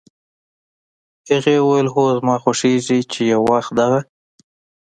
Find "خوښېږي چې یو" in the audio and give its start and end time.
2.43-3.41